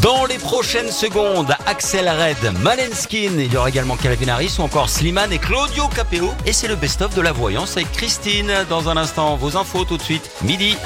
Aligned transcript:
Dans 0.00 0.24
les 0.26 0.38
prochaines 0.38 0.90
secondes, 0.90 1.54
Axel 1.66 2.08
Red, 2.08 2.58
Malenskin, 2.60 3.38
il 3.38 3.52
y 3.52 3.56
aura 3.56 3.68
également 3.68 3.96
Calvin 3.96 4.28
Harris 4.28 4.56
ou 4.58 4.62
encore 4.62 4.88
Slimane 4.88 5.32
et 5.32 5.38
Claudio 5.38 5.86
Capeo. 5.88 6.32
Et 6.46 6.52
c'est 6.52 6.66
le 6.66 6.74
best-of 6.74 7.14
de 7.14 7.20
la 7.20 7.32
voyance 7.32 7.76
avec 7.76 7.92
Christine. 7.92 8.52
Dans 8.68 8.88
un 8.88 8.96
instant, 8.96 9.36
vos 9.36 9.56
infos 9.56 9.84
tout 9.84 9.96
de 9.96 10.02
suite, 10.02 10.28
midi. 10.42 10.76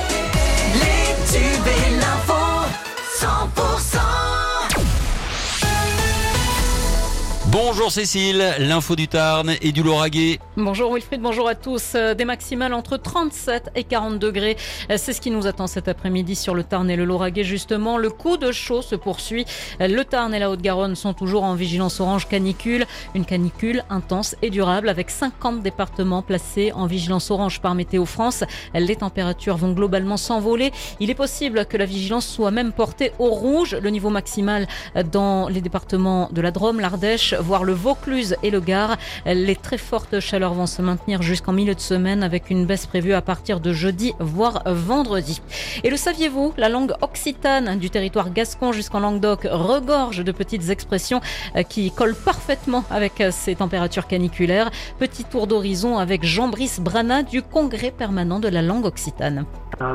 Bonjour 7.52 7.90
Cécile, 7.90 8.44
l'info 8.60 8.94
du 8.94 9.08
Tarn 9.08 9.50
et 9.60 9.72
du 9.72 9.82
Lauragais. 9.82 10.38
Bonjour 10.56 10.94
Wilfried, 10.94 11.20
bonjour 11.20 11.48
à 11.48 11.56
tous. 11.56 11.94
Euh, 11.96 12.14
Des 12.14 12.24
maximales 12.24 12.72
entre 12.72 12.96
37 12.96 13.70
et 13.74 13.82
40 13.82 14.20
degrés. 14.20 14.56
Euh, 14.88 14.94
C'est 14.96 15.12
ce 15.12 15.20
qui 15.20 15.32
nous 15.32 15.48
attend 15.48 15.66
cet 15.66 15.88
après-midi 15.88 16.36
sur 16.36 16.54
le 16.54 16.62
Tarn 16.62 16.88
et 16.88 16.94
le 16.94 17.04
Lauragais. 17.04 17.42
Justement, 17.42 17.98
le 17.98 18.08
coup 18.08 18.36
de 18.36 18.52
chaud 18.52 18.82
se 18.82 18.94
poursuit. 18.94 19.46
Euh, 19.80 19.88
Le 19.88 20.04
Tarn 20.04 20.32
et 20.32 20.38
la 20.38 20.48
Haute-Garonne 20.48 20.94
sont 20.94 21.12
toujours 21.12 21.42
en 21.42 21.54
vigilance 21.56 21.98
orange 21.98 22.28
canicule. 22.28 22.86
Une 23.16 23.24
canicule 23.24 23.82
intense 23.90 24.36
et 24.42 24.50
durable 24.50 24.88
avec 24.88 25.10
50 25.10 25.60
départements 25.60 26.22
placés 26.22 26.70
en 26.70 26.86
vigilance 26.86 27.32
orange 27.32 27.60
par 27.60 27.74
Météo 27.74 28.04
France. 28.04 28.44
Les 28.74 28.94
températures 28.94 29.56
vont 29.56 29.72
globalement 29.72 30.18
s'envoler. 30.18 30.70
Il 31.00 31.10
est 31.10 31.14
possible 31.16 31.66
que 31.66 31.76
la 31.76 31.84
vigilance 31.84 32.28
soit 32.28 32.52
même 32.52 32.70
portée 32.70 33.10
au 33.18 33.30
rouge. 33.30 33.76
Le 33.82 33.90
niveau 33.90 34.10
maximal 34.10 34.68
dans 35.10 35.48
les 35.48 35.60
départements 35.60 36.28
de 36.30 36.40
la 36.40 36.52
Drôme, 36.52 36.78
l'Ardèche, 36.78 37.34
voire 37.40 37.64
le 37.64 37.72
Vaucluse 37.72 38.36
et 38.42 38.50
le 38.50 38.60
Gard. 38.60 38.96
Les 39.26 39.56
très 39.56 39.78
fortes 39.78 40.20
chaleurs 40.20 40.54
vont 40.54 40.66
se 40.66 40.82
maintenir 40.82 41.22
jusqu'en 41.22 41.52
milieu 41.52 41.74
de 41.74 41.80
semaine 41.80 42.22
avec 42.22 42.50
une 42.50 42.66
baisse 42.66 42.86
prévue 42.86 43.12
à 43.12 43.22
partir 43.22 43.60
de 43.60 43.72
jeudi, 43.72 44.12
voire 44.20 44.62
vendredi. 44.66 45.42
Et 45.84 45.90
le 45.90 45.96
saviez-vous, 45.96 46.54
la 46.56 46.68
langue 46.68 46.92
occitane 47.02 47.78
du 47.78 47.90
territoire 47.90 48.30
gascon 48.32 48.72
jusqu'en 48.72 49.00
Languedoc 49.00 49.46
regorge 49.50 50.24
de 50.24 50.32
petites 50.32 50.70
expressions 50.70 51.20
euh, 51.56 51.62
qui 51.62 51.90
collent 51.90 52.14
parfaitement 52.14 52.84
avec 52.90 53.20
euh, 53.20 53.30
ces 53.30 53.54
températures 53.54 54.06
caniculaires. 54.06 54.70
Petit 54.98 55.24
tour 55.24 55.46
d'horizon 55.46 55.98
avec 55.98 56.24
Jean-Brice 56.24 56.80
Brana 56.80 57.22
du 57.22 57.42
Congrès 57.42 57.90
permanent 57.90 58.40
de 58.40 58.48
la 58.48 58.62
langue 58.62 58.86
occitane. 58.86 59.44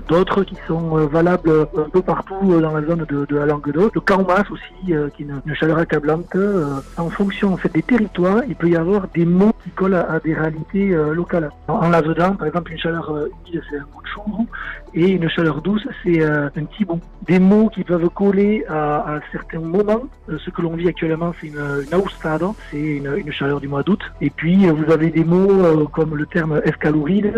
D'autres 0.08 0.44
qui 0.44 0.56
sont 0.68 0.98
euh, 0.98 1.06
valables 1.06 1.68
un 1.78 1.90
peu 1.90 2.02
partout 2.02 2.60
dans 2.60 2.72
la 2.72 2.86
zone 2.86 3.06
de, 3.08 3.36
la 3.36 3.46
Languedoc. 3.46 3.94
Le 3.94 4.02
Carmas 4.02 4.44
aussi, 4.50 4.64
qui 4.86 4.94
est 4.94 5.20
une, 5.20 5.56
chaleur 5.56 5.78
accablante. 5.78 6.36
En 6.98 7.10
fonction 7.10 7.35
en 7.44 7.58
fait, 7.58 7.72
des 7.74 7.82
territoires, 7.82 8.44
il 8.48 8.56
peut 8.56 8.70
y 8.70 8.76
avoir 8.76 9.08
des 9.10 9.26
mots 9.26 9.54
qui 9.64 9.70
collent 9.72 9.96
à, 9.96 10.20
des 10.20 10.34
réalités 10.34 10.92
euh, 10.92 11.14
locales. 11.14 11.50
En, 11.68 11.74
en 11.74 11.90
Lavedan, 11.90 12.36
par 12.36 12.48
exemple, 12.48 12.72
une 12.72 12.78
chaleur 12.78 13.10
euh, 13.12 13.30
humide, 13.48 13.62
c'est 13.70 13.78
un 13.78 13.88
mot 13.94 14.02
de 14.02 14.08
chambre, 14.08 14.46
et 14.94 15.12
une 15.12 15.30
chaleur 15.30 15.62
douce, 15.62 15.88
c'est 16.04 16.22
euh, 16.22 16.48
un 16.48 16.64
petit. 16.64 16.86
Des 17.28 17.40
mots 17.40 17.70
qui 17.70 17.84
peuvent 17.84 18.08
coller 18.10 18.64
à, 18.70 19.20
certains 19.32 19.60
moments. 19.60 20.04
Ce 20.28 20.50
que 20.52 20.62
l'on 20.62 20.76
vit 20.76 20.88
actuellement, 20.88 21.34
c'est 21.42 21.48
une, 21.48 21.86
une 21.92 22.04
c'est 22.72 22.98
une, 22.98 23.32
chaleur 23.32 23.60
du 23.60 23.68
mois 23.68 23.82
d'août. 23.82 24.02
Et 24.22 24.30
puis, 24.30 24.68
vous 24.68 24.92
avez 24.92 25.10
des 25.10 25.24
mots 25.24 25.88
comme 25.88 26.16
le 26.16 26.28
terme 26.28 26.62
escaloride, 26.64 27.34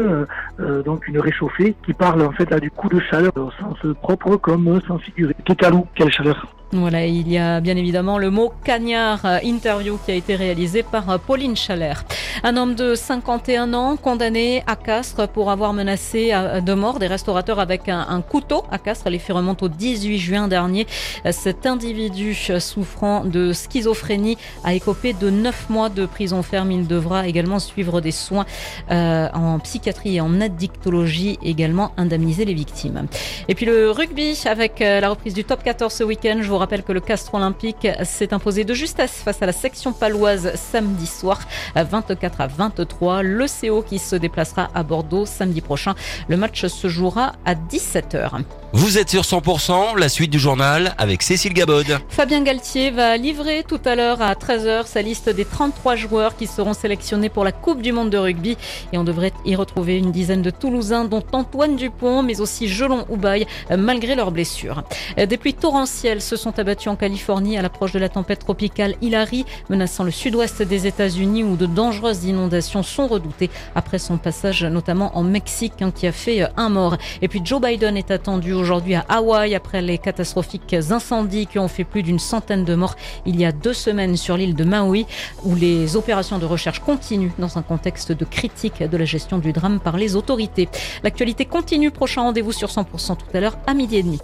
donc 0.85 1.07
une 1.07 1.19
réchauffée, 1.19 1.73
qui 1.83 1.93
parle 1.93 2.21
en 2.21 2.31
fait 2.31 2.49
là, 2.49 2.59
du 2.59 2.69
coup 2.69 2.89
de 2.89 2.99
chaleur 2.99 3.31
au 3.37 3.49
sens 3.51 3.77
propre 4.01 4.35
comme 4.35 4.67
au 4.67 4.81
sens 4.81 5.01
figuré. 5.01 5.33
Kekalou, 5.45 5.87
quelle 5.95 6.11
chaleur? 6.11 6.56
Voilà, 6.73 7.05
il 7.05 7.31
y 7.31 7.37
a 7.37 7.61
bien 7.61 7.77
évidemment 7.77 8.17
le 8.17 8.29
mot 8.29 8.51
cagnard, 8.65 9.25
euh, 9.25 9.39
interview 9.41 9.97
qui 10.05 10.11
a 10.11 10.15
été 10.15 10.35
réalisé 10.35 10.83
par 10.83 11.09
euh, 11.09 11.17
Pauline 11.17 11.55
Chalère. 11.55 12.03
Un 12.43 12.57
homme 12.57 12.75
de 12.75 12.93
51 12.93 13.73
ans 13.73 13.95
condamné 13.95 14.63
à 14.67 14.75
Castres 14.75 15.29
pour 15.29 15.49
avoir 15.49 15.71
menacé 15.71 16.31
euh, 16.33 16.59
de 16.59 16.73
mort 16.73 16.99
des 16.99 17.07
restaurateurs 17.07 17.59
avec 17.59 17.87
un, 17.87 18.21
couteau 18.21 18.63
à 18.69 18.79
Castres. 18.79 19.09
Les 19.09 19.17
faits 19.17 19.37
remontent 19.37 19.65
au 19.65 19.69
18 19.69 20.17
juin 20.19 20.47
dernier. 20.49 20.87
Cet 21.31 21.65
individu 21.65 22.35
souffrant 22.59 23.23
de 23.23 23.53
schizophrénie 23.53 24.37
a 24.63 24.73
écopé 24.73 25.13
de 25.13 25.29
9 25.29 25.69
mois 25.69 25.89
de 25.89 26.05
prison 26.05 26.43
ferme. 26.43 26.71
Il 26.71 26.85
devra 26.85 27.27
également 27.27 27.59
suivre 27.59 28.01
des 28.01 28.11
soins 28.11 28.45
euh, 28.91 29.29
en 29.33 29.59
psychiatrie 29.59 30.17
et 30.17 30.21
en 30.21 30.41
addictologie, 30.41 31.39
également 31.41 31.91
indemniser 31.97 32.45
les 32.45 32.53
victimes. 32.53 33.07
Et 33.47 33.55
puis 33.55 33.65
le 33.65 33.89
rugby 33.89 34.37
avec 34.45 34.79
la 34.79 35.09
reprise 35.09 35.33
du 35.33 35.43
top 35.43 35.63
14 35.63 35.93
ce 35.93 36.03
week-end. 36.03 36.41
Vous 36.57 36.61
rappelle 36.61 36.81
que 36.81 36.91
le 36.91 37.01
Castre 37.01 37.35
Olympique 37.35 37.87
s'est 38.03 38.33
imposé 38.33 38.63
de 38.63 38.73
justesse 38.73 39.11
face 39.11 39.43
à 39.43 39.45
la 39.45 39.51
section 39.51 39.93
paloise 39.93 40.55
samedi 40.55 41.05
soir, 41.05 41.39
à 41.75 41.83
24 41.83 42.41
à 42.41 42.47
23. 42.47 43.21
Le 43.21 43.45
CO 43.45 43.83
qui 43.83 43.99
se 43.99 44.15
déplacera 44.15 44.69
à 44.73 44.81
Bordeaux 44.81 45.27
samedi 45.27 45.61
prochain. 45.61 45.93
Le 46.27 46.35
match 46.35 46.65
se 46.65 46.87
jouera 46.87 47.33
à 47.45 47.53
17h. 47.53 48.41
Vous 48.73 48.97
êtes 48.97 49.09
sur 49.09 49.21
100%, 49.21 49.97
la 49.97 50.09
suite 50.09 50.29
du 50.29 50.39
journal 50.39 50.93
avec 50.97 51.23
Cécile 51.23 51.53
Gabod. 51.53 51.85
Fabien 52.09 52.43
Galtier 52.43 52.91
va 52.91 53.15
livrer 53.15 53.63
tout 53.65 53.79
à 53.85 53.95
l'heure 53.95 54.21
à 54.21 54.33
13h 54.33 54.85
sa 54.85 55.01
liste 55.01 55.29
des 55.29 55.45
33 55.45 55.95
joueurs 55.95 56.35
qui 56.35 56.47
seront 56.47 56.73
sélectionnés 56.73 57.29
pour 57.29 57.45
la 57.45 57.53
Coupe 57.53 57.81
du 57.81 57.93
Monde 57.93 58.09
de 58.09 58.17
rugby. 58.17 58.57
Et 58.91 58.97
on 58.97 59.05
devrait 59.05 59.31
y 59.45 59.55
retrouver 59.55 59.97
une 59.97 60.11
dizaine 60.11 60.41
de 60.41 60.49
Toulousains, 60.49 61.05
dont 61.05 61.23
Antoine 61.31 61.77
Dupont, 61.77 62.23
mais 62.23 62.41
aussi 62.41 62.67
Gelon 62.67 63.05
Houbaille, 63.09 63.47
euh, 63.71 63.77
malgré 63.77 64.15
leurs 64.15 64.31
blessures. 64.31 64.83
Euh, 65.17 65.25
Des 65.25 65.37
pluies 65.37 65.53
torrentielles 65.53 66.21
se 66.21 66.35
sont 66.35 66.59
abattues 66.59 66.89
en 66.89 66.97
Californie 66.97 67.57
à 67.57 67.61
l'approche 67.61 67.93
de 67.93 67.99
la 67.99 68.09
tempête 68.09 68.39
tropicale 68.39 68.95
Hilary, 69.01 69.45
menaçant 69.69 70.03
le 70.03 70.11
sud-ouest 70.11 70.61
des 70.61 70.87
États-Unis 70.87 71.45
où 71.45 71.55
de 71.55 71.67
dangereuses 71.67 72.25
inondations 72.25 72.83
sont 72.83 73.07
redoutées 73.07 73.49
après 73.75 73.97
son 73.97 74.17
passage 74.17 74.65
notamment 74.65 75.17
en 75.17 75.23
Mexique 75.23 75.81
hein, 75.81 75.91
qui 75.95 76.05
a 76.05 76.11
fait 76.11 76.41
euh, 76.41 76.47
un 76.57 76.67
mort. 76.67 76.97
Et 77.21 77.29
puis 77.29 77.39
Joe 77.45 77.61
Biden 77.61 77.95
est 77.95 78.11
attendu 78.11 78.56
aujourd'hui 78.57 78.95
à 78.95 79.05
Hawaï 79.09 79.55
après 79.55 79.81
les 79.81 79.97
catastrophiques 79.97 80.73
incendies 80.73 81.47
qui 81.47 81.59
ont 81.59 81.67
fait 81.67 81.83
plus 81.83 82.03
d'une 82.03 82.19
centaine 82.19 82.65
de 82.65 82.75
morts 82.75 82.95
il 83.25 83.39
y 83.39 83.45
a 83.45 83.51
deux 83.51 83.73
semaines 83.73 84.17
sur 84.17 84.37
l'île 84.37 84.55
de 84.55 84.63
Maui 84.63 85.05
où 85.43 85.55
les 85.55 85.95
opérations 85.95 86.39
de 86.39 86.45
recherche 86.45 86.79
continuent 86.79 87.31
dans 87.39 87.57
un 87.57 87.61
contexte 87.61 88.11
de 88.11 88.25
critique 88.25 88.83
de 88.83 88.97
la 88.97 89.05
gestion 89.05 89.37
du 89.37 89.53
drame 89.53 89.79
par 89.79 89.97
les 89.97 90.15
autorités. 90.15 90.69
L'actualité 91.03 91.45
continue, 91.45 91.91
prochain 91.91 92.21
rendez-vous 92.21 92.51
sur 92.51 92.69
100% 92.69 93.17
tout 93.17 93.25
à 93.33 93.39
l'heure 93.39 93.57
à 93.67 93.73
midi 93.73 93.97
et 93.97 94.03
demi. 94.03 94.19